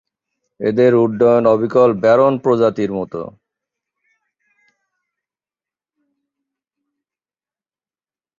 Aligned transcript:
এদের 0.59 0.91
উড্ডয়ন 0.95 1.43
অবিকল 1.47 1.89
ব্যারন 2.03 2.33
প্রজাতির 2.43 2.91
মত। 2.97 3.13